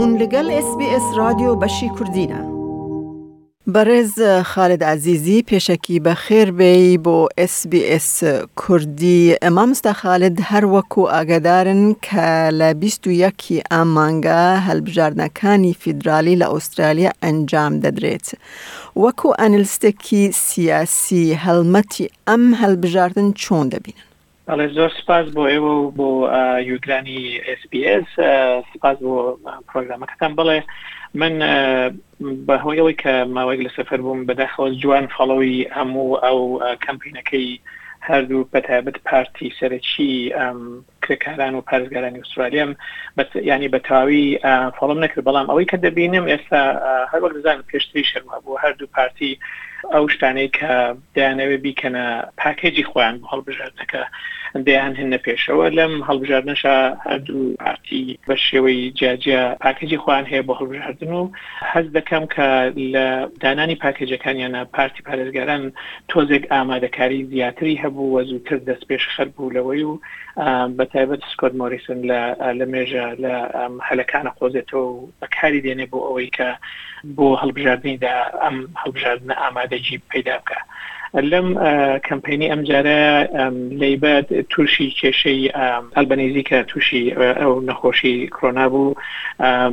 هون 0.00 0.12
لەگەل 0.22 0.46
SسBS 0.66 1.04
رادیۆ 1.18 1.52
بەشی 1.62 1.88
کوردینە. 1.96 2.40
بەڕێز 3.74 4.14
خالد 4.52 4.82
عزیزی 4.92 5.44
پێشەکی 5.50 5.96
بە 6.04 6.14
خێربێی 6.24 6.98
بۆ 7.04 7.18
SسBS 7.52 8.08
کوردی 8.60 9.34
ئەمامستا 9.42 9.92
خالد 10.02 10.36
هەر 10.50 10.64
وەکو 10.74 11.02
ئاگدارن 11.14 11.84
کە 12.06 12.26
لە 12.58 12.68
21 12.80 13.62
ئامانگا 13.72 14.44
هەلبژاردنەکانی 14.68 15.72
فیدرالی 15.82 16.36
لە 16.40 16.46
ئوسترالیا 16.52 17.12
ئەنجام 17.24 17.72
دەدرێت. 17.84 18.26
وەکو 19.02 19.28
ئەنلستێکی 19.40 20.22
سیاسی 20.46 21.38
هەلمەتی 21.44 22.06
ئەم 22.28 22.44
هەلبژاردن 22.60 23.28
چۆن 23.42 23.66
دەبینن. 23.74 24.08
بەڵێ 24.48 24.66
زۆر 24.76 24.90
سپاس 25.00 25.26
بۆ 25.36 25.42
ئێوە 25.52 25.72
و 25.80 25.90
بۆ 25.98 26.08
یوگرانی 26.70 27.20
SسPS 27.60 28.06
سپاس 28.72 28.96
بۆ 29.04 29.14
پرۆگرامەکەتان 29.68 30.32
بڵێ 30.38 30.58
من 31.20 31.34
بەهۆیەوەی 32.48 32.96
کە 33.02 33.12
ماوەیەک 33.36 33.60
لە 33.66 33.70
سەفەر 33.76 34.00
بووم 34.04 34.20
بەداخەوە 34.28 34.66
جوان 34.82 35.06
فڵەوەی 35.14 35.56
هەموو 35.76 36.08
ئەو 36.24 36.38
کەمپینەکەی 36.84 37.48
هەردوو 38.08 38.48
بەتابەت 38.52 38.96
پارتی 39.08 39.48
سەرەکی 39.60 40.12
کرێکاران 41.04 41.52
و 41.54 41.64
پارزگارانی 41.68 42.20
ئوسترالیم 42.20 42.70
ینی 43.50 43.68
بەتاوی 43.74 44.22
فڵم 44.76 44.98
نەکرد 45.04 45.24
بەڵام 45.28 45.46
ئەوەی 45.50 45.70
کە 45.70 45.76
دەبینم 45.84 46.24
ئێستا 46.32 46.62
هەروەک 47.12 47.32
بزان 47.38 47.58
پێشتری 47.70 48.08
شەرما 48.10 48.36
بوو 48.44 48.60
هەردوو 48.64 48.92
پارتی 48.96 49.32
ئەو 49.92 50.04
شتانەی 50.14 50.48
کە 50.58 50.72
دایانەوێ 51.14 51.56
بیکەنە 51.64 52.06
پاکێجی 52.40 52.84
خۆیان 52.90 53.16
هەڵبژاتەکە 53.30 54.02
هەندیان 54.56 54.94
هەنە 55.00 55.18
پێشەوە 55.26 55.66
لەم 55.78 55.94
هەڵبژارنەشا 56.08 56.76
هەردوو 57.06 57.46
ئارتی 57.64 58.18
بە 58.28 58.34
شێوەی 58.48 58.92
جاجیا 59.00 59.44
پاکەجی 59.64 59.98
خوان 60.02 60.24
هەیە 60.32 60.46
بۆ 60.46 60.52
هەڵبژاردن 60.60 61.10
و 61.20 61.24
حەز 61.72 61.86
دەکەم 61.96 62.24
کە 62.34 62.48
لە 62.94 63.06
دانانی 63.42 63.80
پاکەجەکان 63.84 64.36
یانە 64.42 64.60
پارتی 64.76 65.02
پارێزگاران 65.08 65.62
تۆزێک 66.10 66.44
ئامادەکاری 66.52 67.24
زیاتری 67.32 67.80
هەبوو 67.84 68.12
وە 68.14 68.20
زووتر 68.30 68.56
دەست 68.68 68.84
پێش 68.88 69.02
خەر 69.14 69.28
بوولەوەی 69.36 69.82
و 69.88 70.00
بە 70.76 70.84
تایبەت 70.92 71.22
سکۆت 71.32 71.52
مۆریسن 71.60 72.00
لە 72.10 72.20
لە 72.58 72.66
مێژە 72.72 73.06
لە 73.24 73.34
هەلەکانە 73.88 74.30
قۆزێتەوە 74.38 74.84
و 74.90 75.08
بەکاری 75.20 75.62
دێنێ 75.64 75.86
بۆ 75.92 75.98
ئەوەی 76.06 76.30
کە 76.36 76.48
بۆ 77.16 77.26
هەڵبژاردنیدا 77.42 78.16
ئەم 78.42 78.56
هەڵبژاردنە 78.80 79.34
ئامادەجی 79.42 79.98
پیدا 80.12 80.36
بکە. 80.42 80.60
لەم 81.22 81.48
کەمپینی 82.08 82.50
ئەمجارە 82.52 82.98
لەیبەت 83.82 84.34
تووشی 84.50 84.94
کێشەی 85.00 85.52
ئەلبەنیزی 85.96 86.42
کە 86.48 86.58
تووشی 86.68 87.10
ئەو 87.40 87.52
نەخۆشی 87.68 88.16
کۆنا 88.36 88.66
بوو 88.72 88.94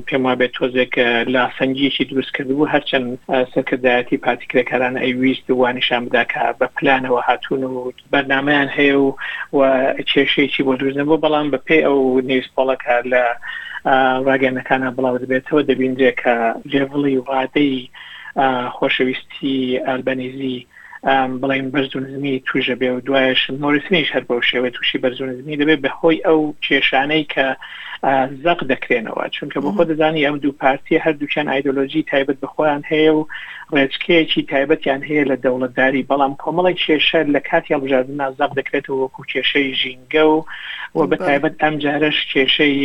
پێم 0.07 0.23
وابێت 0.25 0.51
تۆزێک 0.57 0.97
لا 1.33 1.49
سنجیشی 1.59 2.05
دروست 2.05 2.31
کردبوو 2.35 2.69
هەرچەند 2.73 3.09
سەرکردایەتی 3.53 4.17
پارتیکرەکەران 4.25 4.95
ئەیویست 5.03 5.45
وانیشان 5.49 6.03
بداکە 6.05 6.39
بە 6.59 6.67
پلانەوە 6.77 7.21
هاتوون 7.27 7.63
و 7.63 7.91
بەرنمەیان 8.13 8.69
هەیە 8.77 8.95
و 9.57 9.59
کێشەیەکی 10.11 10.63
بۆ 10.63 10.73
دروستن 10.79 11.03
بۆ 11.09 11.17
بەڵام 11.23 11.47
بە 11.53 11.57
پێی 11.67 11.83
ئەو 11.87 12.01
نویسپۆڵەکە 12.29 12.95
لە 13.11 13.23
ڕاگەنەکانە 14.27 14.89
بڵاو 14.95 15.17
دەبێتەوە 15.23 15.61
دەبینجێ 15.69 16.11
کە 16.21 16.33
جێڤڵی 16.71 17.15
وادەی 17.27 17.89
خۆشەویستی 18.77 19.59
ئەلبەنیزی 19.87 20.59
بڵێن 21.41 21.67
بەرز 21.73 21.95
و 21.95 21.99
نزمی 21.99 22.35
توژە 22.47 22.75
بێ 22.79 22.89
و 22.93 23.01
دوایش 23.07 23.41
مۆریسنیش 23.61 24.07
هەر 24.15 24.23
بەو 24.29 24.41
شێوە 24.49 24.69
تووشی 24.75 24.99
بەرز 25.03 25.17
و 25.21 25.25
نزمی 25.31 25.57
دەبێت 25.61 25.79
بەهۆی 25.85 26.23
ئەو 26.27 26.39
کێشانەی 26.65 27.23
کە 27.33 27.45
زەق 28.43 28.59
دەکرێنەوە 28.71 29.23
چونکە 29.35 29.57
بۆ 29.63 29.69
خۆ 29.75 29.81
دەزانی 29.89 30.25
ئەم 30.25 30.37
دوو 30.43 30.57
پارتی 30.61 31.01
هەردووچیان 31.05 31.47
ئایدۆلۆژی 31.51 32.07
تایبەت 32.11 32.37
بخۆیان 32.43 32.81
هەیە 32.91 33.09
و 33.17 33.21
ڕێچکەیەکی 33.77 34.41
تایبەتیان 34.51 35.01
هەیە 35.09 35.23
لە 35.31 35.37
دەوڵەتداری 35.45 36.07
بەڵام 36.09 36.33
کۆمەڵی 36.43 36.75
کێشە 36.83 37.19
لە 37.35 37.39
کاتی 37.49 37.73
هەڵبژاردن 37.73 38.15
نازاب 38.21 38.51
دەکرێتەوە 38.59 38.97
وەکو 38.99 39.21
کێشەی 39.31 39.75
ژینگە 39.81 40.23
و 40.29 40.37
و 40.97 41.01
بە 41.11 41.17
تایبەت 41.27 41.55
ئەم 41.63 41.75
جارش 41.83 42.17
کێشەی 42.33 42.77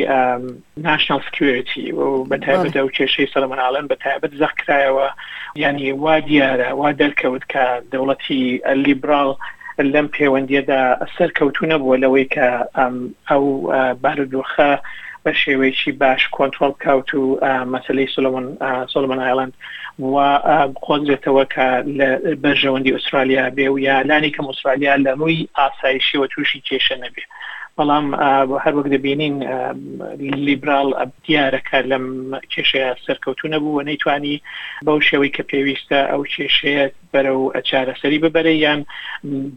ناشنال 0.86 1.20
سکوێتی 1.28 1.84
و 1.98 2.02
بە 2.30 2.36
تایبەت 2.44 2.74
و 2.76 2.92
کێشەی 2.98 3.30
سەرمەناڵەن 3.34 3.86
بە 3.90 3.96
تایبەت 4.04 4.32
زەخکرایەوە 4.42 5.08
ینی 5.64 5.88
وا 6.02 6.16
دیارە 6.28 6.70
وا 6.80 6.88
دەرکەوت 7.00 7.44
کە 7.52 7.64
دەوڵەتی 7.92 8.42
لیبرال 8.86 9.30
لەم 9.94 10.06
پەیوەندیەدا 10.16 10.82
سەرکەوتو 11.16 11.70
نەبووە 11.72 11.96
لەوەی 12.02 12.26
کە 12.34 12.48
ئەو 13.30 13.44
بارودۆخە 14.02 14.72
بە 15.26 15.32
شێوەیەکی 15.42 15.92
باش 16.02 16.22
کۆنتترۆل 16.36 16.74
کاوت 16.84 17.10
و 17.14 17.22
مەسلەی 17.74 18.10
سلمن 18.14 18.46
سلمن 18.92 19.18
ئایلند 19.24 19.54
و 20.02 20.14
بخۆزێتەوە 20.74 21.44
کە 21.54 21.68
بە 22.42 22.50
ژەوەندی 22.60 22.94
ئوسترالیا 22.94 23.44
بێ 23.56 23.66
و 23.70 23.78
یا 23.88 23.96
لانی 24.10 24.30
کەم 24.34 24.46
ئوسترالیا 24.48 24.92
لە 25.06 25.12
ڕووی 25.18 25.48
ئاسایشیوە 25.58 26.26
تووشی 26.32 26.60
کێشە 26.68 26.96
نەبێ 27.04 27.24
بەڵام 27.78 28.06
هەر 28.64 28.74
وەک 28.76 28.86
دەبینین 28.94 29.34
لیبرال 30.48 30.88
دیارەکە 31.26 31.78
لەم 31.90 32.06
کێشەیە 32.52 32.88
سەرکەوتو 33.04 33.52
نەبوو 33.54 33.70
و 33.76 33.86
نەیتوانی 33.90 34.36
بەو 34.86 34.98
شێوەی 35.08 35.34
کە 35.36 35.42
پێویستە 35.52 35.98
ئەو 36.10 36.22
کێشەیە 36.34 36.84
بەرە 37.12 37.32
و 37.40 37.44
چارەسەری 37.68 38.22
ببەرە 38.24 38.54
یان 38.64 38.80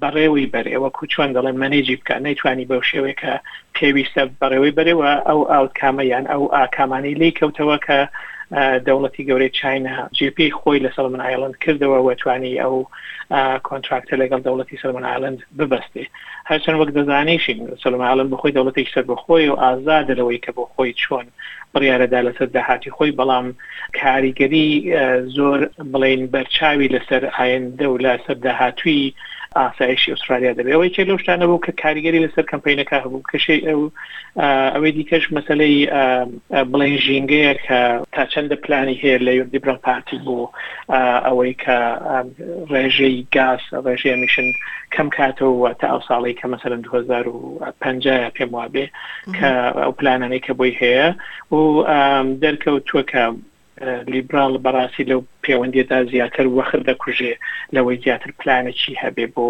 بەڕێوەی 0.02 0.52
بەرێوە 0.56 0.90
کوچوان 0.98 1.30
دەڵێن 1.36 1.58
مەنێجی 1.64 2.00
بکە 2.00 2.16
نەیتوانی 2.28 2.68
بەو 2.70 2.82
شێوەیە 2.92 3.34
پێویستە 3.78 4.22
بەڕێوەی 4.42 4.76
بەرەوە 4.78 5.12
ئەو 5.28 5.40
ئاوتکامە 5.52 6.04
یان 6.14 6.26
ئەو 6.32 6.44
ئاکامانی 6.56 7.14
لی 7.22 7.32
کەوتەوە 7.40 7.78
کە 7.88 8.00
دەوڵەتی 8.86 9.28
گەورەی 9.30 9.54
چاینا 9.62 9.96
جیپی 10.18 10.50
خۆی 10.60 10.80
لە 10.86 10.90
سەلمن 10.96 11.22
ئایلند 11.26 11.56
کردەوە 11.64 12.00
وەتوانی 12.08 12.60
ئەو 12.62 12.76
کۆنتراکتە 13.68 14.16
لەگەڵ 14.22 14.40
دەوڵەتی 14.46 14.82
سەلمن 14.82 15.06
ئالند 15.12 15.40
ببەستێ 15.58 16.06
هەرچەند 16.50 16.78
وەک 16.80 16.90
دەزانیشین 16.98 17.60
سەلمالند 17.84 18.30
بخۆی 18.32 18.54
دەوڵەتی 18.58 18.92
سەر 18.94 19.04
بەخۆی 19.12 19.50
و 19.50 19.60
ئازادەرەوەی 19.64 20.42
کە 20.46 20.52
بۆ 20.58 20.64
خۆی 20.74 20.94
چۆن 21.02 21.26
بڕیارەدا 21.74 22.20
لەسەر 22.28 22.48
داهاتی 22.58 22.92
خۆی 22.98 23.12
بەڵام 23.20 23.48
کاریگەری 24.02 24.68
زۆر 25.38 25.60
بڵین 25.92 26.22
بەرچاوی 26.34 26.92
لەسەر 26.96 27.24
ئاەندە 27.38 27.86
و 27.90 27.98
لە 28.06 28.14
سەر 28.26 28.38
داهاتوی 28.46 29.14
ئاسایشی 29.58 30.12
ئوسترالیا 30.12 30.54
دەبێت 30.58 30.74
ئەوەی 30.76 30.94
چێ 30.96 31.02
لەو 31.10 31.18
شتانە 31.24 31.46
بوو 31.50 31.64
کە 31.66 31.72
کاریگەری 31.84 32.24
لەسەر 32.26 32.46
کمپینەکە 32.54 32.96
هەبوو 33.04 33.26
کەشەی 33.32 33.66
ئەو 33.68 33.82
ئەوەی 34.74 34.96
دیکەش 34.98 35.24
مەسلەی 35.38 35.76
بڵێن 36.72 36.96
ژینگەیە 37.06 37.54
کە 37.66 37.80
تا 38.14 38.24
چەندە 38.34 38.56
پلانی 38.64 39.00
هەیە 39.02 39.18
لە 39.28 39.32
یوردی 39.40 39.60
برم 39.64 39.80
پارتی 39.88 40.18
بوو 40.26 40.52
ئەوەی 41.26 41.54
کە 41.64 41.78
ڕێژەی 42.72 43.18
گاز 43.36 43.62
ڕێژەیە 43.86 44.16
میشن 44.24 44.48
کەم 44.94 45.08
کاتەوە 45.18 45.70
تا 45.80 45.88
ئەو 45.92 46.02
ساڵی 46.08 46.34
کە 46.40 46.46
مەسەر 46.54 46.72
2050 46.76 48.32
پێم 48.36 48.50
وابێ 48.56 48.86
کە 49.38 49.50
ئەو 49.84 49.92
پلانانەی 49.98 50.42
کە 50.46 50.54
بۆی 50.60 50.74
هەیە 50.82 51.08
و 51.54 51.60
دەرکەوتووە 52.42 53.04
کە 53.12 53.24
لیبرال 54.14 54.54
بەڕاستی 54.66 55.08
لەو 55.10 55.22
پەیوەندێدا 55.50 56.00
زیاتر 56.12 56.46
وەخر 56.58 56.80
دەکوژێ 56.90 57.34
لەوەی 57.76 57.98
زیاتر 58.04 58.30
پلانێکی 58.40 58.94
هەبێ 59.04 59.26
بۆ 59.36 59.48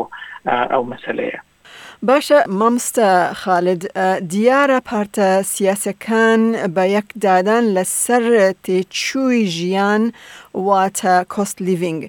ئەو 0.73 0.83
مەسلەیە. 0.91 1.39
باشە 2.07 2.39
مامستە 2.59 3.09
خالد 3.41 3.81
دیارە 4.31 4.79
پارتە 4.89 5.29
سیاسەکان 5.53 6.41
بە 6.75 6.83
یەکدادان 6.97 7.63
لەسەر 7.75 8.23
تێچووی 8.63 9.41
ژیان 9.55 10.03
واتە 10.67 11.15
کۆست 11.33 11.57
لیڤنگ 11.67 12.01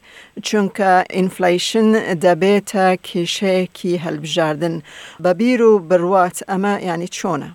چونکە 0.46 0.92
ئینفلیشن 1.16 1.88
دەبێتە 2.24 2.86
کێشەیەکی 3.06 4.00
هەلبژاردن 4.04 4.76
بەبیر 5.24 5.60
و 5.70 5.72
بڕوات 5.88 6.36
ئەمە 6.50 6.74
ینی 6.88 7.08
چۆنە 7.16 7.50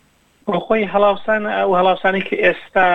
خۆی 0.46 0.84
هەڵاوسان 0.94 1.42
و 1.70 1.74
هەڵاوسانی 1.80 2.22
کە 2.26 2.36
ئێستا 2.46 2.88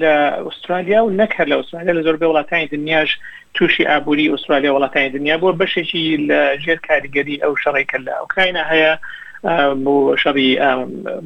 لە 0.00 0.14
ئوسترالیا 0.46 1.00
و 1.04 1.10
نەکرد 1.20 1.48
لە 1.50 1.56
ئوسترالیا 1.58 1.92
لە 1.94 2.02
زۆربەی 2.06 2.28
وڵاتانی 2.32 2.66
دنیاش 2.72 3.18
تووشی 3.54 3.84
ئابووری 3.88 4.28
ئوسترالیا 4.28 4.74
وڵاتانی 4.78 5.08
دنیا 5.16 5.36
بۆ 5.38 5.48
بەشێکی 5.60 6.02
لە 6.28 6.40
ژێر 6.64 6.78
کاریگەری 6.88 7.42
ئەو 7.42 7.52
شەڕێکە 7.62 7.98
لە 8.06 8.12
ئۆکراینە 8.20 8.62
هەیە 8.72 8.92
بۆ 9.84 9.96
شەڕی 10.22 10.50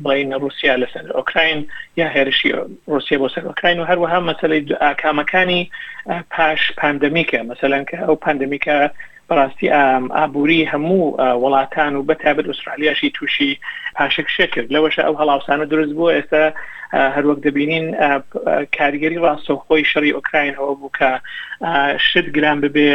بڵین 0.02 0.32
رووسیا 0.42 0.74
لەسەر 0.82 1.04
ئۆکراین 1.16 1.58
یا 1.96 2.06
هێرشی 2.14 2.50
رووسیا 2.92 3.18
بۆ 3.22 3.28
سەر 3.34 3.44
ئۆکراین 3.50 3.78
و 3.80 3.84
هەروەها 3.90 4.18
مەسلەی 4.30 4.62
ئاکامەکانی 4.84 5.60
پاش 6.34 6.60
پاندەمیکە 6.80 7.40
مەسەلەن 7.50 7.84
کە 7.90 7.96
ئەو 8.04 8.14
پاندەمیکە 8.24 8.76
بەڕاستی 9.30 9.68
ئابووری 10.16 10.68
هەموو 10.72 11.00
وڵاتان 11.44 11.92
و 11.96 12.02
بەتابێت 12.10 12.46
ئوسترالیاشی 12.48 13.10
تووشی 13.16 13.50
پاشەکشە 13.96 14.46
کرد 14.54 14.72
لەوەشە 14.74 15.00
ئەو 15.04 15.14
هەڵاوسانە 15.20 15.64
دروست 15.70 15.92
بوو 15.92 16.14
ئێستا 16.16 16.44
هەروەک 17.16 17.38
دەبینین 17.46 17.86
کاریگەری 18.76 19.22
ڕاستەوخۆی 19.24 19.88
شەڕی 19.92 20.14
ئۆکراین 20.16 20.54
ئەوە 20.58 20.74
بوو 20.80 20.92
کە 20.98 21.10
شت 22.08 22.26
گران 22.36 22.58
ببێ 22.64 22.88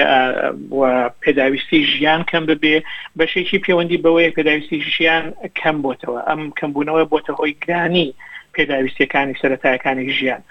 پێداویستی 1.23 1.83
ژیان 1.91 2.21
کەم 2.31 2.43
ببێ 2.49 2.77
بەشێکی 3.19 3.59
پەیوەندی 3.65 4.01
بەوەی 4.05 4.33
پێداویستی 4.37 4.79
ژیان 4.95 5.25
کەم 5.59 5.77
بۆتەوە 5.85 6.19
ئەم 6.29 6.41
کەمبوونەوە 6.59 7.03
بۆتە 7.11 7.31
هۆی 7.39 7.55
گرانی 7.63 8.09
پێداویستەکانی 8.55 9.39
سەتایەکانی 9.41 10.11
ژیان. 10.19 10.43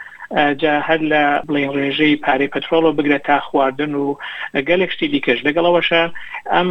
جا 0.58 0.72
هەر 0.88 1.00
لە 1.12 1.22
بڵین 1.48 1.70
ڕێژەی 1.78 2.20
پارەی 2.24 2.52
پەترۆڵەوە 2.54 2.92
بگرە 2.96 3.18
تا 3.28 3.38
خواردن 3.40 3.94
و 3.94 4.06
گەلێک 4.68 4.90
شتی 4.94 5.08
دیکەش 5.12 5.38
لەگەڵەوەشە 5.48 6.02
ئەم 6.54 6.68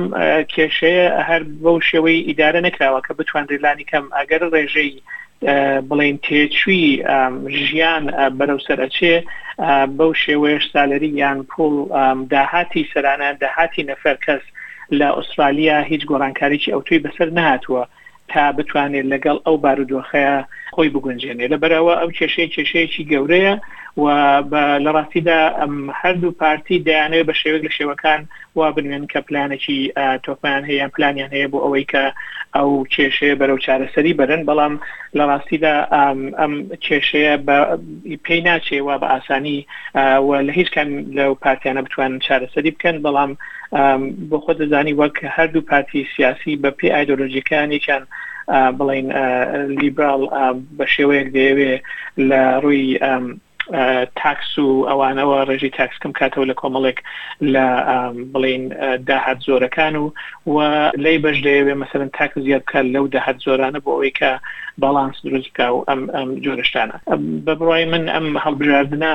کێشەیە 0.54 1.06
هەر 1.30 1.42
بەو 1.64 1.78
شێوەی 1.90 2.20
ئیدارە 2.28 2.62
نکراوە 2.68 3.00
کە 3.06 3.12
بتوان 3.20 3.46
ڕێلانی 3.52 3.86
کەم 3.92 4.06
ئەگەر 4.18 4.42
ڕێژەی 4.54 4.92
بڵین 5.90 6.18
تێچوی 6.26 6.88
ژیان 7.68 8.04
بەرەو 8.38 8.60
سەرچێ 8.68 9.16
بەو 9.98 10.12
شێوەیەش 10.24 10.64
سالەری 10.74 11.12
یان 11.22 11.40
پول 11.52 11.74
داهاتی 12.34 12.90
سەرانە 12.94 13.30
داهاتی 13.44 13.84
نەفەر 13.92 14.16
کەس 14.26 14.44
لە 15.00 15.08
ئوسترالیا 15.18 15.78
هیچ 15.92 16.02
گۆڕانکاریی 16.10 16.72
ئەوتوی 16.74 17.00
بەسەر 17.06 17.30
نهاتوە. 17.38 17.84
تا 18.34 18.52
بتوانێت 18.58 19.06
لەگەڵ 19.14 19.38
ئەو 19.46 19.56
بارودۆخەیە 19.66 20.36
خۆی 20.76 20.90
بگونجێنێ 20.96 21.46
لە 21.54 21.58
بەرەوە 21.64 21.94
ئەو 22.02 22.10
کێشەی 22.18 22.52
کێشەیەکی 22.56 23.08
گەورەیە 23.12 23.54
و 24.02 24.04
لە 24.86 24.92
ڕاستیدا 24.96 25.40
ئەم 25.60 25.74
هەردوو 26.02 26.36
پارتی 26.42 26.84
دەیانێت 26.88 27.26
بە 27.28 27.34
شێوەک 27.42 27.64
لە 27.68 27.72
شێوەکان 27.78 28.22
وا 28.58 28.68
بنوێن 28.76 29.06
کە 29.12 29.20
پلانێکی 29.28 29.80
تۆپیان 30.26 30.64
هەیە 30.70 30.88
پلانیان 30.96 31.32
هەیە 31.36 31.48
بۆ 31.52 31.60
ئەوەی 31.66 31.86
کە 31.92 32.04
ئەو 32.56 32.70
کێشەیە 32.94 33.36
بەرەو 33.40 33.58
چارەسەری 33.66 34.14
بەرن 34.20 34.42
بەڵام 34.50 34.74
لە 35.18 35.24
ڕاستیدا 35.30 35.74
ئەم 36.40 36.54
کێشەیە 36.86 37.36
پێی 38.26 38.42
ناچێ 38.48 38.78
وا 38.88 38.96
بە 39.02 39.08
ئاسانی 39.14 39.58
لە 40.48 40.52
هیچ 40.60 40.70
کەم 40.76 40.90
لەو 41.18 41.32
پارتیانە 41.44 41.82
بتوانن 41.86 42.20
چارەسەری 42.28 42.72
بکەن 42.76 42.98
بەڵام 43.06 43.32
بۆ 44.30 44.38
خۆ 44.44 44.52
دەزانی 44.60 44.94
وەک 45.02 45.16
هەردوو 45.36 45.68
پارتی 45.70 46.02
سیاسی 46.16 46.54
بە 46.64 46.70
پێ 46.80 46.88
ئایدۆلۆژیەکانیان 46.96 48.04
بڵین 48.78 49.08
لیبرال 49.82 50.22
بە 50.78 50.86
شێوەیەک 50.94 51.28
دەیەوێ 51.36 51.74
لە 52.30 52.42
ڕووی 52.64 52.88
تاکس 54.22 54.52
و 54.60 54.68
ئەوانەوە 54.90 55.38
ڕێژی 55.50 55.76
تاکسکەم 55.80 56.12
کاتەوە 56.20 56.46
لە 56.52 56.56
کۆمەڵێک 56.62 56.98
لە 57.54 57.66
بڵین 58.34 58.64
داهات 59.08 59.40
زۆرەکان 59.48 59.96
و 59.96 60.08
و 60.54 60.58
لی 61.04 61.18
بەش 61.24 61.38
دەیەوێ 61.46 61.74
مەمثلەن 61.78 62.10
تاک 62.18 62.32
زیاد 62.46 62.62
بکات 62.66 62.86
لەو 62.96 63.06
داهات 63.14 63.38
زۆرانە 63.46 63.80
بۆ 63.84 63.92
ئەوەی 63.94 64.14
کە 64.20 64.32
باڵانس 64.82 65.16
دروستکە 65.26 65.66
و 65.76 65.84
ئەم 65.90 66.02
ئەم 66.16 66.30
جۆرەشتانە 66.46 66.96
بە 67.46 67.54
بڕای 67.60 67.86
من 67.94 68.04
ئەم 68.16 68.28
هەڵبژاردنە 68.44 69.12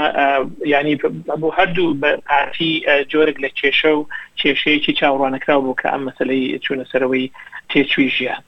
ینی 0.72 0.96
بۆ 1.40 1.48
هەردوو 1.58 1.94
بەعاتی 2.02 2.70
جۆرەك 3.12 3.36
لە 3.44 3.50
کێشە 3.58 3.88
و 3.98 4.06
کێشەیەکی 4.40 4.92
چاوەڕانەکراو 5.00 5.62
بوو 5.64 5.76
کە 5.80 5.88
ئەم 5.92 6.02
مەسلەی 6.08 6.58
چوونەسەرەوەی 6.64 7.30
تێچوی 7.70 8.08
ژیان. 8.16 8.42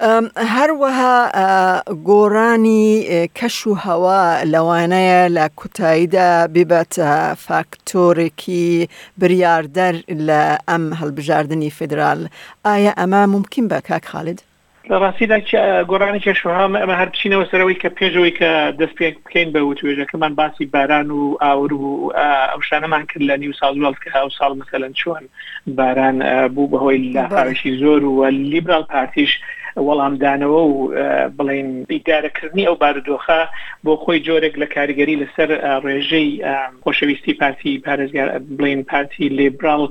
هەروەها 0.00 1.82
گۆڕانی 2.06 3.28
کەش 3.38 3.66
و 3.66 3.74
هەوا 3.74 4.44
لەوانەیە 4.44 5.28
لە 5.32 5.48
کوتاییدا 5.56 6.48
ببەتە 6.54 7.34
فاکتۆرێکی 7.46 8.88
بریاردەر 9.18 9.94
لە 10.28 10.42
ئەم 10.68 10.84
هەڵبژاردننی 11.00 11.70
فدرال 11.70 12.28
ئایا 12.64 12.92
ئەمە 12.92 13.22
ممکن 13.34 13.68
بە 13.68 13.80
کاک 13.88 14.04
خالد؟ 14.04 14.42
لە 14.90 14.96
ڕاستیدا 15.02 15.38
گۆڕانی 15.90 16.20
کێشوها 16.24 16.62
ئەمە 16.80 16.94
هەر 17.00 17.08
بچینەوە 17.12 17.44
سەرەوەی 17.50 17.74
کە 17.82 17.88
پێشەوەی 17.98 18.30
کە 18.38 18.50
دەست 18.78 18.94
پێ 18.98 19.08
بکەین 19.26 19.50
بە 19.52 19.60
وتوێژەکەمان 19.64 20.32
باسی 20.40 20.64
باران 20.66 21.10
و 21.10 21.36
ئاور 21.42 21.72
و 21.72 22.12
ئەوشانەمان 22.52 23.04
کرد 23.08 23.22
لە 23.30 23.36
نیو 23.42 23.52
ساڵوەڵ 23.60 23.94
کە 24.04 24.08
ئەو 24.14 24.28
ساڵ 24.38 24.52
مثلەن 24.62 24.92
چۆن 25.00 25.22
باران 25.78 26.16
بوو 26.54 26.68
بەهۆی 26.72 27.00
لەخاوشی 27.14 27.78
زۆر 27.80 28.02
و 28.04 28.24
لیبرال 28.26 28.82
پارتیش 28.94 29.32
وەڵامدانەوە 29.84 30.60
و 30.68 30.90
بڵین 31.38 31.68
ئیدارەکردنی 31.90 32.66
ئەو 32.66 32.76
بارودۆخە 32.82 33.40
بۆ 33.84 33.92
خۆی 34.02 34.20
جۆرێک 34.26 34.54
لە 34.62 34.66
کاریگەری 34.74 35.20
لەسەر 35.22 35.50
ڕێژەی 35.84 36.28
خۆشەویستی 36.82 37.34
پارتی 37.40 37.82
پارێزگار 37.86 38.28
بڵین 38.58 38.82
پارتی 38.90 39.28
لێبرال 39.38 39.82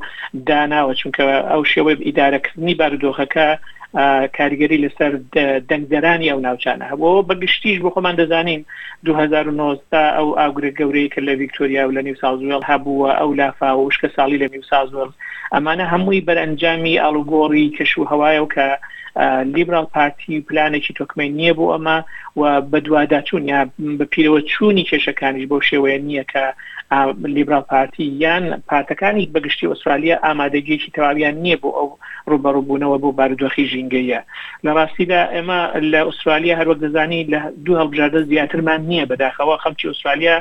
داناوە 0.50 0.94
چونکە 1.00 1.24
ئەو 1.52 1.62
شێوە 1.74 1.92
ئیدارەکردنی 2.08 2.76
بارودۆخەکە 2.82 3.48
کاریگەری 4.38 4.84
لەسەر 4.86 5.12
دەنگدەرانی 5.70 6.30
ئەو 6.32 6.40
ناوچانە 6.46 6.86
هەبەوە 6.92 7.22
بەگشتیش 7.30 7.78
بۆ 7.82 7.90
خۆمان 7.96 8.16
دەزانین 8.20 8.62
2009 9.06 9.78
ئەو 10.18 10.28
ئاگرە 10.40 10.72
گەورەیە 10.80 11.10
کە 11.14 11.20
لە 11.28 11.34
ڤیکتۆریا 11.42 11.84
و 11.88 11.92
لە 11.98 12.02
نیوسازوێل 12.08 12.64
هەبووە 12.72 13.10
ئەو 13.20 13.30
لافا 13.40 13.72
و 13.80 13.90
شکە 13.96 14.10
ساڵی 14.16 14.42
لە 14.44 14.48
نیوسازوێل 14.54 15.12
ئەمانە 15.54 15.86
هەمووی 15.94 16.26
بەرەنجامی 16.28 16.96
ئالوگۆڕی 17.04 17.74
کەش 17.78 17.92
و 17.98 18.10
هەوایە 18.12 18.42
و 18.44 18.50
کە 18.56 18.68
لیبرال 19.56 19.86
پارتی 19.94 20.36
پلانێکی 20.50 20.94
تۆکمە 21.00 21.24
نییە 21.40 21.54
بۆ 21.58 21.66
ئەمە 21.74 21.98
و 22.40 22.42
بەدووادا 22.72 23.20
چوون 23.28 23.44
یا 23.54 23.60
بەپیرەوە 24.00 24.40
چوونی 24.52 24.88
کێشەکانیش 24.90 25.46
بۆ 25.50 25.58
شێوەیە 25.70 26.00
نییە 26.08 26.24
کە 26.32 26.46
لیبرال 27.24 27.62
پارتی 27.62 28.04
یان 28.04 28.64
پارتەکانی 28.70 29.30
بەگشتی 29.34 29.66
ئوسترالیا 29.66 30.18
ئامادەگیەکی 30.26 30.92
تەواویان 30.96 31.36
نییە 31.44 31.58
بۆ 31.62 31.70
ئەو 31.78 31.90
ڕوبەڕووبوونەوە 32.32 32.98
بۆ 33.04 33.10
بارودۆخی 33.20 33.68
ژینگەیە 33.72 34.20
لە 34.66 34.72
ڕاستیدا 34.78 35.20
ئێمە 35.36 35.60
لە 35.92 36.00
ئوسترالیا 36.08 36.56
هەروە 36.60 36.76
دەزانی 36.84 37.22
لە 37.34 37.40
دوو 37.66 37.80
هەڵبژاردە 37.82 38.20
زیاترمان 38.30 38.82
نییە 38.92 39.06
بەداخەوە 39.12 39.56
خەمچی 39.64 39.88
ئوسترالیا 39.90 40.36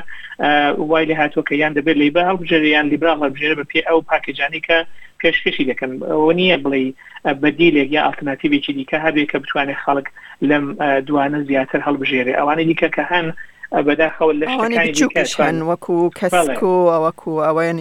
وای 0.89 1.05
لە 1.09 1.15
هاتووکە 1.21 1.51
یان 1.61 1.73
دەبێت 1.77 1.97
لەی 2.01 2.11
بە 2.15 2.21
هەڵبژێریان 2.29 2.85
لیبرال 2.93 3.17
هەڵبژێرە 3.23 3.55
بە 3.59 3.65
پێ 3.71 3.81
ئەو 3.89 3.99
پاکجانیکە 4.11 4.77
پێشکەشی 5.21 5.67
دەکەن 5.71 5.91
ئەوە 6.11 6.33
نییە 6.39 6.57
بڵێ 6.63 6.83
بەدیلێک 7.41 7.89
یا 7.95 8.01
ئالتەناتیبێکی 8.05 8.73
دیکە 8.77 8.97
هەبێت 9.05 9.27
کە 9.31 9.37
بتوانێت 9.43 9.79
خەڵک 9.85 10.07
لەم 10.49 10.65
دوانە 11.07 11.39
زیاتر 11.49 11.79
هەڵبژێری 11.87 12.37
ئەوانە 12.39 12.63
دیکە 12.69 12.89
کە 12.97 13.03
هەن 13.11 13.27
بەداخەوە 13.71 14.33
لەشتەکان 14.39 15.57
وەکو 15.69 15.95
کەسک 16.19 16.61
و 16.69 16.73
ئەوەکو 16.93 17.31
ئەوەیان 17.45 17.77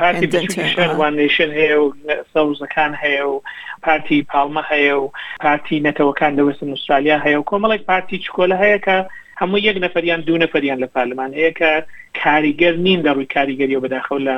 پارتیوانشن 0.00 1.50
هەیە 1.58 1.76
و 1.82 1.86
سەوزەکان 2.32 2.92
هەیە 3.02 3.24
و 3.32 3.36
پارتی 3.84 4.26
پاڵمە 4.32 4.62
هەیە 4.72 4.94
و 5.02 5.06
پارتی 5.44 5.82
نەتەوەکان 5.88 6.32
لەوەستن 6.38 6.70
ئوسترالیا 6.72 7.16
هەیە 7.24 7.36
و 7.40 7.48
کۆمەڵێک 7.50 7.82
پارتی 7.90 8.18
چکۆلە 8.24 8.56
هەیە 8.62 8.78
کە 8.86 8.96
هەموو 9.40 9.58
یەک 9.68 9.76
نەفریان 9.84 10.20
دوو 10.20 10.36
نەفریان 10.42 10.78
لە 10.84 10.88
پارلمان 10.96 11.30
هەیە 11.38 11.50
کە 11.60 11.70
کاریگەر 12.24 12.74
نین 12.86 13.00
دەڕووی 13.06 13.26
کاریگەری 13.36 13.76
و 13.76 13.80
بەداخەوە 13.84 14.20
لە 14.28 14.36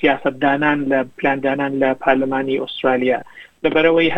سیاستدانان 0.00 0.78
لە 0.92 0.98
پلاندانان 1.18 1.72
لە 1.82 1.88
پارلمانی 2.04 2.58
ئوسترالیا. 2.60 3.20
لەبەرەوەی 3.66 4.08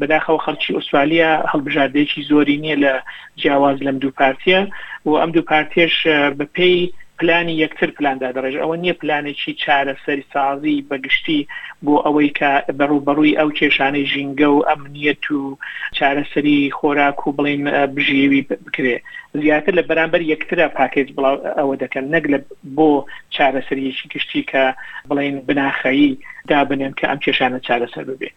بەداخەوە 0.00 0.42
خەڵکی 0.44 0.74
ئوسترالیا 0.76 1.30
هەڵبژاردێکی 1.52 2.26
زۆری 2.30 2.56
نییە 2.62 2.76
لە 2.84 2.92
جیاواز 3.40 3.78
لەم 3.86 3.96
دوو 4.02 4.16
پارتیە 4.20 4.60
و 5.06 5.10
ئەم 5.20 5.30
دوو 5.36 5.46
پارتێش 5.52 5.94
بە 6.38 6.46
پێی 6.56 6.78
پلانی 7.20 7.60
یەکتر 7.64 7.90
پلاندا 7.98 8.28
دەڕێژ 8.36 8.54
ئەوە 8.60 8.76
نییە 8.82 8.94
پلانێکی 9.00 9.52
چارە 9.62 9.94
سەری 10.04 10.24
سازی 10.34 10.84
بەگشتی 10.90 11.40
بۆ 11.84 11.94
ئەوەی 12.06 12.30
کە 12.38 12.50
بەڕوبەڕووی 12.78 13.38
ئەو 13.38 13.50
کێشانەی 13.58 14.08
ژینگە 14.12 14.48
و 14.52 14.64
ئەمنیەت 14.68 15.24
و 15.38 15.58
چارەسەری 15.98 16.60
خۆراک 16.78 17.18
و 17.26 17.34
بڵین 17.36 17.62
بژێوی 17.96 18.42
بکرێ 18.64 18.96
زیاتر 19.42 19.72
لە 19.78 19.82
بەرامبەر 19.88 20.22
یەکترە 20.32 20.66
پاکێت 20.78 21.08
بڵاو 21.16 21.36
ئەوە 21.58 21.74
دەکەن 21.82 22.04
نەک 22.14 22.24
لە 22.32 22.38
بۆ 22.76 22.90
چارەسەریەکی 23.34 24.06
گشتی 24.12 24.42
کە 24.50 24.62
بڵین 25.10 25.36
بناخایی 25.48 26.10
دابنێن 26.50 26.92
کە 26.98 27.04
ئەم 27.10 27.18
کێشانە 27.24 27.58
چارەسەر 27.66 28.04
ببێت 28.10 28.36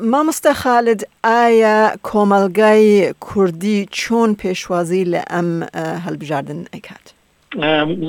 مامۆستا 0.00 0.52
خالد 0.52 1.02
ئایا 1.24 1.90
کۆمەلگای 2.02 3.14
کوردی 3.20 3.86
چۆن 3.90 4.34
پێشوازی 4.42 5.04
لە 5.12 5.22
ئەم 5.30 5.48
هەلبژاردن 6.04 6.60
ئەکات 6.74 7.04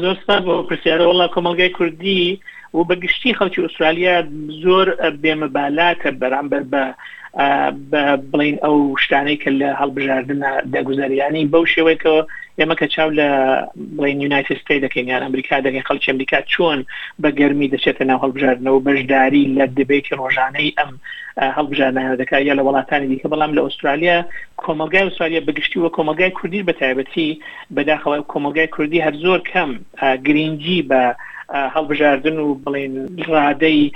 زۆر 0.02 0.18
بۆ 0.46 0.56
پرسیارە 0.68 1.06
وڵا 1.08 1.28
کۆمەلگای 1.36 1.70
کوردی 1.70 2.40
و 2.74 2.84
بەگشتی 2.90 3.36
خەڵکی 3.40 3.60
ئوسترالیا 3.64 4.24
زۆر 4.64 4.88
بێمەبالاتە 5.24 6.10
بەرامبەر 6.22 6.64
بە 6.72 6.84
بڵین 7.38 8.56
ئەو 8.64 8.96
شتانەی 9.04 9.36
کە 9.44 9.50
لە 9.60 9.70
هەڵبژاردن 9.82 10.42
دەگوزاریانی 10.74 11.46
بەو 11.52 11.66
شێوەیەکەوە 11.74 12.22
ئێمە 12.60 12.76
کە 12.80 12.88
چاو 12.96 13.10
لە 13.20 13.28
بڵین 13.98 14.20
یونایتستی 14.24 14.84
دەکەین 14.86 15.08
یان 15.12 15.24
ئەمریکا 15.26 15.56
دەکەین 15.66 15.88
خەڵکی 15.90 16.10
ئەمریکا 16.12 16.40
چۆن 16.52 16.80
بە 17.22 17.30
گەرمی 17.40 17.72
دەچێتە 17.74 18.02
ناو 18.10 18.20
هەڵبژاردنەوە 18.26 18.80
بەشداری 18.88 19.44
لە 19.58 19.66
دەبێتی 19.78 20.16
ڕۆژانەی 20.22 20.76
ئەم 20.80 20.92
هەڵبژاردنە 21.58 22.16
دەکات 22.22 22.42
یا 22.50 22.54
لە 22.60 22.64
وڵاتانی 22.68 23.08
دیکە 23.12 23.28
بەڵام 23.34 23.52
لە 23.58 23.62
ئوسترالیا 23.66 24.18
کۆمەلگای 24.64 25.06
ئوسترالیا 25.08 25.42
بگشتی 25.48 25.80
وە 25.84 25.90
کۆمەلگای 25.98 26.32
کوردی 26.38 26.66
بەتایبەتی 26.70 27.30
بەداخەوە 27.76 28.18
کۆمەلگای 28.32 28.68
کوردی 28.76 29.02
هەر 29.06 29.16
زۆر 29.24 29.40
کەم 29.52 29.70
گرنگجی 30.28 30.82
بە 30.90 31.02
هەڵبژاردن 31.52 32.38
و 32.40 32.56
بڵین 32.56 33.24
ڕادەی 33.28 33.92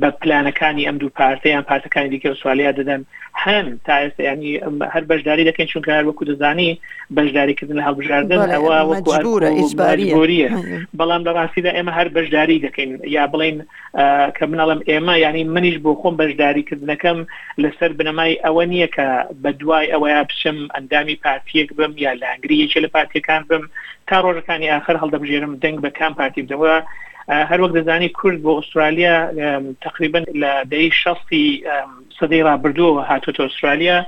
بە 0.00 0.08
پلانەکانی 0.10 0.86
ئەم 0.86 0.98
دوو 1.00 1.08
پارتیان 1.08 1.62
پارتەکانی 1.70 2.10
دیکە 2.12 2.34
سوالیا 2.42 2.72
دەدەن 2.72 3.02
هەم 3.44 3.80
تا 3.84 3.98
ئێستا 4.08 4.20
ینی 4.20 4.60
هەر 4.92 5.04
بەشداری 5.10 5.48
دەکەن 5.52 5.64
چونکار 5.66 6.04
وەکو 6.04 6.24
دەزانی 6.24 6.78
بەشداریکردن 7.14 7.80
لە 7.80 7.82
هەڵبژاردن 7.88 8.50
ئەوە 8.52 8.76
وەکوگوریە 8.90 10.48
بەڵام 10.98 11.22
لە 11.26 11.32
ڕاستیدا 11.38 11.72
ئێمە 11.72 11.90
هەر 11.98 12.08
بەشداری 12.16 12.62
دەکەین 12.66 12.98
یا 13.06 13.24
بڵین 13.32 13.56
کە 14.36 14.44
منەڵم 14.50 14.80
ئێمە 14.90 15.14
ینی 15.24 15.44
منیش 15.44 15.76
بۆ 15.84 15.92
خۆم 16.00 16.14
بەشداریکردنەکەم 16.22 17.18
لەسەر 17.62 17.90
بنەمای 17.98 18.40
ئەوە 18.44 18.64
نییە 18.70 18.86
کە 18.96 19.06
بە 19.42 19.50
دوای 19.58 19.88
ئەوەیە 19.92 20.22
بچم 20.30 20.58
ئەندامی 20.74 21.16
پارتیەک 21.24 21.68
بم 21.76 21.92
یا 21.96 22.12
لانگریەکی 22.12 22.80
لە 22.84 22.88
پارتەکان 22.96 23.42
بم 23.48 23.62
تا 24.06 24.16
ڕۆژەکانی 24.22 24.68
آخر 24.72 24.96
هەڵدەبژێرم 25.02 25.54
دەنگ 25.62 25.78
بە 25.84 25.90
کام 25.98 26.14
پارتی 26.14 26.42
بدەوە 26.46 26.81
هەر 27.50 27.60
وەک 27.62 27.72
دەزانی 27.78 28.08
کورد 28.18 28.38
بۆ 28.44 28.52
ئوسترالیا 28.58 29.14
تقریبا 29.86 30.20
لە 30.42 30.52
دەی 30.72 30.86
شەستی 31.02 31.46
سەدەی 32.18 32.44
رابرردووەوە 32.48 33.02
هاتوۆ 33.10 33.32
ئوسترالیا 33.46 33.98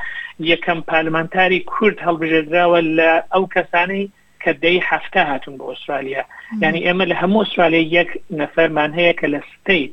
یەکەم 0.52 0.78
پارلمانتاری 0.92 1.60
کورد 1.72 1.98
هەڵبژێدراوە 2.06 2.80
لە 2.98 3.10
ئەو 3.32 3.44
کەسانی 3.54 4.04
کە 4.42 4.50
دەی 4.64 4.78
هەفتە 4.90 5.22
هاتون 5.30 5.54
بۆ 5.58 5.64
ئوسترالیا 5.70 6.22
ینی 6.66 6.84
ئێمە 6.86 7.04
لە 7.10 7.14
هەموو 7.22 7.40
ئوسترالیا 7.42 7.82
یەک 7.98 8.10
نەفەرمان 8.40 8.90
هەیە 8.98 9.12
کە 9.20 9.26
لە 9.34 9.40
ستیت 9.52 9.92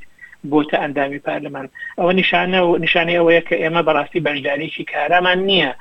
بۆتە 0.51 0.75
ئەندامی 0.83 1.19
پارلمان 1.29 1.65
ئەوە 1.99 2.13
نیشانە 2.19 2.59
و 2.67 2.77
نیشانەی 2.85 3.19
ئەوەیە 3.19 3.41
کە 3.47 3.55
ئێمە 3.63 3.81
بەڕاستی 3.87 4.23
بەشداریی 4.27 4.87
کارامان 4.93 5.39
نییە 5.49 5.71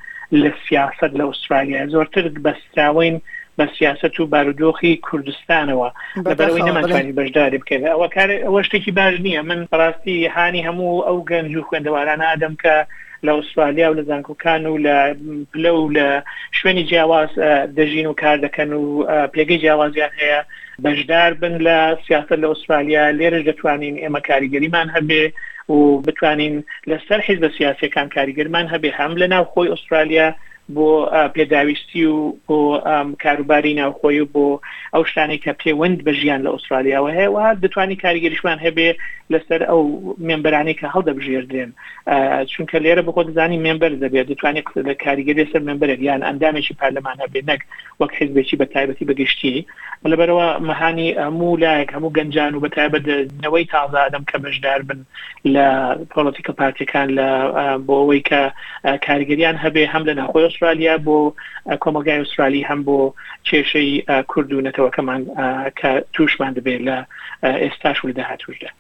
لە 0.41 0.51
سیاست 0.67 1.11
لە 1.19 1.25
ئوسترالیا 1.31 1.81
زۆرتر 1.95 2.25
بەستراوین 2.45 3.17
بە 3.61 3.69
سیاست 3.79 4.21
و 4.21 4.27
بارودۆخی 4.31 4.99
کوردستانەوە 5.07 5.93
لەبەرەوەی 6.29 6.63
نەمانتوانی 6.69 7.17
بەشداری 7.21 7.59
بکەن 7.63 7.81
ئەوە 7.93 8.09
کار 8.17 8.29
ئەوە 8.45 8.63
شتێکی 8.67 8.91
باش 8.99 9.15
نییە 9.27 9.43
من 9.51 9.61
ڕاستی 9.81 10.17
هاانی 10.37 10.65
هەموو 10.69 11.05
ئەو 11.07 11.21
گەنج 11.31 11.53
و 11.57 11.67
خوێندەوارانە 11.69 12.27
ئادەم 12.31 12.55
کە 12.63 12.75
لە 13.27 13.33
ئوسترالیا 13.39 13.87
و 13.91 13.95
لە 13.99 14.03
زانکۆکان 14.11 14.63
و 14.73 14.77
لە 14.87 14.97
پلە 15.53 15.73
و 15.81 15.85
لە 15.97 16.07
شوێنی 16.59 16.85
جیاواز 16.89 17.29
دەژین 17.77 18.07
و 18.09 18.13
کار 18.23 18.37
دەکەن 18.47 18.71
و 18.81 18.87
پێگەی 19.35 19.61
جیاوازیان 19.63 20.11
هەیە 20.21 20.41
بەشدار 20.85 21.33
بن 21.41 21.55
لە 21.67 21.99
سیاست 22.07 22.33
لە 22.43 22.47
ئوسترالیا 22.51 23.11
لێرەش 23.19 23.43
دەتوانین 23.49 23.97
ئێمە 24.03 24.21
کاریگەریمان 24.29 24.89
هەبێ 24.97 25.25
و 25.75 26.01
بتوانین 26.07 26.65
لەسەر 26.91 27.21
حیز 27.27 27.39
بە 27.45 27.49
سیاسەکان 27.59 28.09
کاریگەرمان 28.17 28.67
هەبێ 28.73 28.91
هەم 28.99 29.13
لە 29.21 29.27
ناو 29.33 29.45
خۆی 29.53 29.69
ئوسترالیا 29.71 30.29
بۆ 30.75 31.29
پێداویستی 31.35 32.03
و 32.05 32.35
بۆ 32.49 32.81
کاروباری 33.23 33.75
ناوخۆی 33.75 34.21
و 34.21 34.27
بۆ 34.35 34.61
ئەو 34.97 35.07
شتانی 35.11 35.39
کە 35.45 35.51
پەیوەند 35.63 35.99
بە 36.07 36.11
ژیان 36.13 36.43
لە 36.43 36.51
ئوسترالیاەوە 36.53 37.11
هەیە 37.19 37.31
وهات 37.35 37.59
دەتوانانی 37.63 38.01
کاریگەریشمان 38.05 38.59
هەبێ 38.59 38.89
لەسەر 39.33 39.63
ئەو 39.69 40.15
مێمبرانی 40.29 40.75
کە 40.75 40.87
هەڵدەبژێردرێن 40.95 41.71
چونکە 42.53 42.77
لێرە 42.85 43.03
بخۆ 43.09 43.23
دەزانی 43.29 43.59
مێمبەر 43.67 43.93
دەبێت 44.05 44.27
دەتوانانی 44.33 44.63
قسە 44.67 44.83
لە 44.89 44.95
کاریگەری 45.05 45.51
سەر 45.53 45.63
مێمبەرێک 45.69 46.01
یان 46.01 46.23
ئەندامێکی 46.29 46.75
پارلەمان 46.81 47.17
هەبێ 47.25 47.41
نەک 47.51 47.61
وەک 48.01 48.11
حزبێکی 48.21 48.57
بە 48.61 48.65
تایبەتی 48.75 49.05
بەگەشتی 49.11 49.67
لەبەرەوە 50.11 50.47
مەهانی 50.69 51.09
هەموو 51.25 51.61
لایەک 51.65 51.91
هەموو 51.97 52.15
گەنجان 52.19 52.53
و 52.55 52.61
بە 52.65 52.69
تایبەتنەوەی 52.77 53.65
تازادەم 53.73 54.25
کە 54.31 54.37
بەشدار 54.45 54.81
بن 54.89 55.01
لە 55.55 55.65
پۆلتیکە 56.15 56.53
پارتەکان 56.61 57.09
لە 57.19 57.27
بۆ 57.87 57.95
ئەوەی 58.01 58.23
کە 58.31 58.41
کاریگەریان 59.07 59.57
هەبێ 59.65 59.83
هەم 59.95 60.03
لە 60.09 60.15
ناخۆش 60.21 60.60
ئوسترالیا 60.61 60.97
بۆ 61.07 61.19
کۆمەلگای 61.83 62.19
ئوسترالی 62.23 62.63
هەم 62.71 62.81
بۆ 62.87 63.13
کێشەی 63.49 63.93
کورد 64.31 64.53
و 64.53 64.63
نەتەوەکەمان 64.67 65.21
کە 65.79 65.91
توشمان 66.13 66.53
دەبێت 66.57 66.81
لە 66.89 66.97
ئێستاش 67.63 67.99
و 68.05 68.13
داهاتوشدا. 68.19 68.71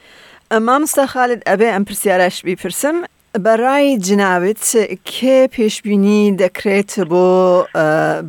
مامستا 0.66 1.06
خالت 1.06 1.40
ئەبێ 1.50 1.68
ئەم 1.74 1.84
پرسیاراش 1.88 2.42
بیپرسم 2.42 2.96
بەڕای 3.44 3.98
جناوت 4.06 4.62
کێ 5.14 5.38
پێشببینی 5.56 6.22
دەکرێت 6.42 6.92
بۆ 7.12 7.24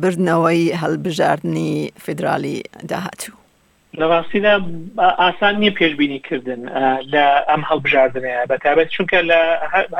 بردنەوەی 0.02 0.64
هەڵبژاردننی 0.82 1.92
فدرالی 2.04 2.62
داهاتوو. 2.88 3.41
لەڕاستیدا 4.00 4.52
ئاسان 5.22 5.54
نییە 5.60 5.76
پێشببینی 5.80 6.20
کردن 6.28 6.60
لە 7.12 7.24
ئەم 7.48 7.62
هەڵبژاردنەیە 7.70 8.48
بەتابەت 8.50 8.88
چونکە 8.94 9.18
لە 9.30 9.40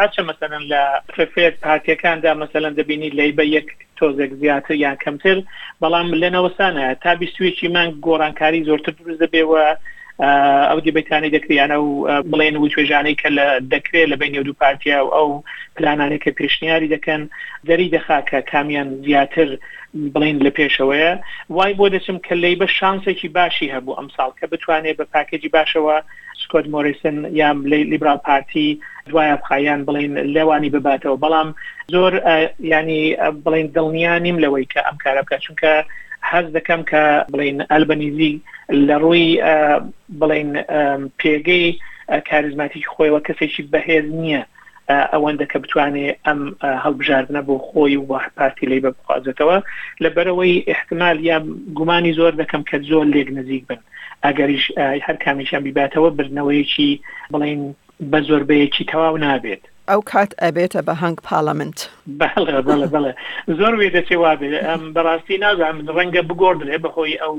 هاچە 0.01 0.21
مثلەن 0.31 0.63
لە 0.73 0.81
پرفێت 1.15 1.55
پارتیەکاندا 1.67 2.31
مەمثلەن 2.39 2.73
دەبینی 2.79 3.15
لەیبە 3.19 3.45
یەک 3.57 3.69
تۆزێک 3.99 4.33
زیاتر 4.41 4.75
یان 4.85 4.97
کەمتر 5.05 5.37
بەڵام 5.83 6.09
لەنەوەسانە 6.23 6.87
تا 7.03 7.11
بیستویکی 7.21 7.69
مانگ 7.75 7.93
گۆڕانکاری 8.07 8.67
زۆرتر 8.69 8.93
دروست 8.99 9.21
دەبێەوە 9.25 9.65
ئەو 10.25 10.81
دیبەتانی 10.81 11.31
دەکریانە 11.37 11.79
و 11.83 11.93
بڵێن 12.33 12.57
و 12.57 12.69
توێژانەی 12.73 13.17
کە 13.21 13.29
لە 13.38 13.47
دەکرێت 13.75 14.09
لە 14.12 14.17
بین 14.23 14.43
دوو 14.43 14.52
پارتیا 14.62 14.99
و 15.05 15.11
ئەو 15.17 15.29
پلانانێککە 15.76 16.31
پێشنیاری 16.38 16.93
دەکەن 16.95 17.23
دەری 17.69 17.93
دەخاکە 17.97 18.38
کامیان 18.50 18.88
زیاتر 19.07 19.49
بڵین 20.14 20.38
لە 20.47 20.50
پێشەوەیە 20.59 21.12
وای 21.57 21.73
بۆ 21.79 21.87
دەچم 21.95 22.17
کە 22.26 22.33
لی 22.43 22.57
بە 22.61 22.67
شانسێکی 22.79 23.29
باشی 23.38 23.73
هەبوو 23.75 23.99
ئەمساڵ 23.99 24.31
کە 24.38 24.47
بتوانێت 24.52 24.97
بە 25.00 25.05
پاکێجی 25.14 25.50
باشەوە 25.57 25.97
سکۆت 26.43 26.67
مۆریسن 26.73 27.17
یام 27.41 27.59
لیبرال 27.93 28.17
پارتی 28.29 28.69
دوایە 29.11 29.37
بخایان 29.43 29.81
بڵین 29.87 30.14
لەوانی 30.35 30.71
بباتەوە 30.75 31.19
بەڵام 31.25 31.49
زۆر 31.95 32.12
ینی 32.71 33.02
بڵین 33.45 33.67
دڵنییا 33.76 34.14
نیم 34.26 34.38
لەوەی 34.45 34.67
کە 34.73 34.81
ئەم 34.87 34.97
کارە 35.05 35.23
بکە 35.26 35.38
چونکە 35.45 35.73
حەز 36.31 36.47
دەکەم 36.57 36.81
کە 36.91 37.02
بڵین 37.33 37.59
ئەلبەنیزی 37.73 38.35
لە 38.87 38.97
ڕووی 39.02 39.26
بڵین 40.21 40.50
پێگەی 41.21 41.67
کاریزماتیکی 42.29 42.91
خۆیەوە 42.95 43.21
کەسێکی 43.26 43.62
بەهێز 43.73 44.07
نییە 44.21 44.43
ئەوەندە 45.12 45.47
کە 45.52 45.59
بتوانێت 45.62 46.17
ئەم 46.26 46.41
هەڵبژاردنە 46.85 47.41
بۆ 47.47 47.55
خۆی 47.69 47.95
و 47.99 48.05
پارتی 48.37 48.67
لی 48.71 48.83
بەخوازێتەوە 48.85 49.57
لە 50.02 50.09
بەرەوەی 50.17 50.64
احتمال 50.73 51.17
یا 51.31 51.37
گومانی 51.79 52.17
زۆر 52.19 52.33
دەکەم 52.43 52.62
کە 52.71 52.76
زۆر 52.91 53.05
لێک 53.14 53.29
نزیک 53.38 53.62
بن 53.69 53.81
ئەگەریش 54.25 54.64
هەر 55.07 55.17
کامیشیان 55.25 55.62
بیباتەوە 55.67 56.11
برنەوەیکی 56.19 56.91
بڵین 57.35 57.61
بە 58.11 58.19
زۆربەیەکی 58.29 58.85
تەواو 58.91 59.17
نابێت 59.25 59.62
ئەو 59.93 60.01
کات 60.15 60.33
ئەبێتە 60.45 60.81
بە 60.89 60.95
هەنگ 61.03 61.17
پارلمنت 61.29 61.79
زۆر 63.61 63.73
وێ 63.79 63.89
دەچێ 63.97 64.17
وا 64.23 64.33
بەڕاستی 64.95 65.41
نازان 65.45 65.77
ڕەنگە 65.97 66.23
بگۆدرێ 66.29 66.77
بەخۆی 66.85 67.21
ئەو 67.23 67.35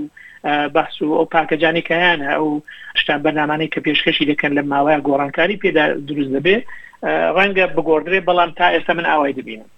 بەس 0.76 0.96
و 1.02 1.16
ئەو 1.18 1.26
پاکەجانی 1.34 1.88
کەیانە 1.90 2.28
ئەو 2.38 2.48
شتان 3.02 3.20
بەنامانەی 3.26 3.72
کە 3.74 3.80
پێشکەشی 3.86 4.30
دەکەن 4.32 4.52
لە 4.58 4.64
ماوەیە 4.72 5.00
گۆڕانکاری 5.08 5.60
پێدا 5.64 5.86
دروست 6.08 6.32
دەبێ 6.38 6.58
ڕەنگە 7.38 7.66
بگۆدرێ 7.76 8.20
بەڵام 8.28 8.52
تا 8.60 8.66
ئێستا 8.74 8.94
من 8.98 9.06
ئاوای 9.12 9.36
دەبینم 9.38 9.70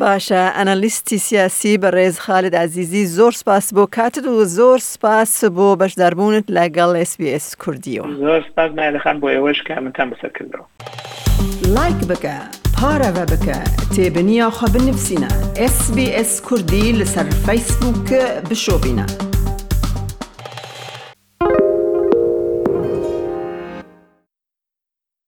باشە 0.00 0.42
ئەنەلیستی 0.58 1.18
سیاسی 1.26 1.74
بە 1.82 1.88
ڕێز 1.96 2.16
خالت 2.24 2.54
عزیزی 2.64 3.04
زۆر 3.16 3.30
سپاس 3.40 3.66
بۆ 3.76 3.84
کاتت 3.96 4.26
و 4.26 4.44
زۆر 4.56 4.78
سپاس 4.92 5.32
بۆ 5.56 5.68
بەشداربوونت 5.80 6.46
لەگەڵ 6.56 6.90
SسBS 7.10 7.44
کوردیەوە 7.62 8.06
زۆر 8.22 8.40
سپاس 8.48 8.70
مالەخان 8.78 9.16
بۆ 9.22 9.28
ئێوەش 9.34 9.58
کە 9.66 9.74
منتان 9.84 10.08
بسەکردەوە 10.12 10.64
لایک 11.76 12.00
بکە 12.10 12.36
پارەوە 12.76 13.24
بکە 13.32 13.58
تێبنییاخوا 13.96 14.68
بنفسینە 14.74 15.30
SسBS 15.76 16.30
کوردی 16.46 16.96
لەسەر 17.02 17.26
فیسبووکە 17.46 18.22
بشۆبینە. 18.50 19.35